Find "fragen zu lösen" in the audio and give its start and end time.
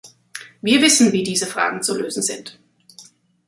1.45-2.23